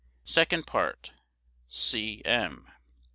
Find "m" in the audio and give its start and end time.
2.25-2.67